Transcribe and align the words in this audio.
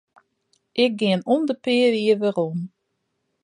Ik 0.83 0.91
gean 0.99 1.21
om 1.33 1.41
de 1.47 1.53
pear 1.63 1.93
jier 2.01 2.19
werom. 2.23 2.59